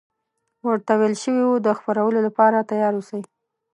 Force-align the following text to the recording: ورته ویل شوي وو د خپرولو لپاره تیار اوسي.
ورته 0.67 0.93
ویل 0.99 1.15
شوي 1.23 1.43
وو 1.45 1.63
د 1.65 1.67
خپرولو 1.79 2.19
لپاره 2.27 2.67
تیار 2.69 2.93
اوسي. 2.95 3.19